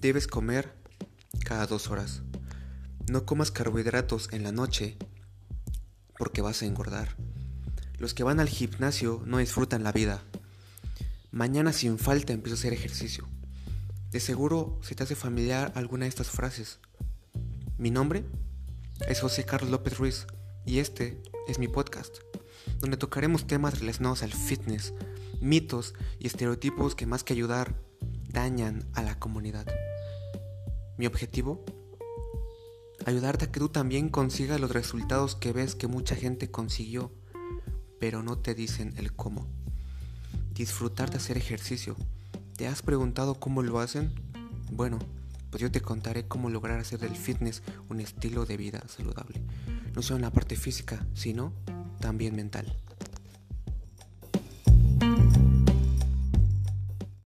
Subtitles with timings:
[0.00, 0.72] Debes comer
[1.44, 2.22] cada dos horas.
[3.10, 4.96] No comas carbohidratos en la noche
[6.16, 7.16] porque vas a engordar.
[7.98, 10.22] Los que van al gimnasio no disfrutan la vida.
[11.32, 13.26] Mañana sin falta empiezo a hacer ejercicio.
[14.12, 16.78] De seguro se te hace familiar alguna de estas frases.
[17.76, 18.24] Mi nombre
[19.08, 20.28] es José Carlos López Ruiz
[20.64, 22.18] y este es mi podcast,
[22.78, 24.94] donde tocaremos temas relacionados al fitness,
[25.40, 27.74] mitos y estereotipos que más que ayudar
[28.28, 29.66] dañan a la comunidad.
[30.98, 31.64] Mi objetivo,
[33.06, 37.12] ayudarte a que tú también consigas los resultados que ves que mucha gente consiguió,
[38.00, 39.46] pero no te dicen el cómo.
[40.52, 41.94] Disfrutar de hacer ejercicio.
[42.56, 44.12] ¿Te has preguntado cómo lo hacen?
[44.72, 44.98] Bueno,
[45.50, 49.40] pues yo te contaré cómo lograr hacer del fitness un estilo de vida saludable.
[49.94, 51.52] No solo en la parte física, sino
[52.00, 52.76] también mental.